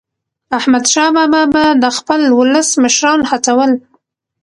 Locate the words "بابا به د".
1.15-1.85